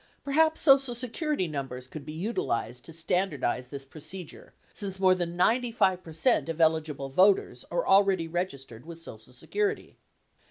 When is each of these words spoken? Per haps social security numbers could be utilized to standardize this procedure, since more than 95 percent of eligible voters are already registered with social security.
Per 0.25 0.31
haps 0.31 0.59
social 0.59 0.95
security 0.95 1.47
numbers 1.47 1.85
could 1.85 2.07
be 2.07 2.11
utilized 2.11 2.83
to 2.85 2.91
standardize 2.91 3.67
this 3.67 3.85
procedure, 3.85 4.55
since 4.73 4.99
more 4.99 5.13
than 5.13 5.37
95 5.37 6.01
percent 6.01 6.49
of 6.49 6.59
eligible 6.59 7.09
voters 7.09 7.65
are 7.69 7.85
already 7.87 8.27
registered 8.27 8.83
with 8.83 9.03
social 9.03 9.31
security. 9.31 9.99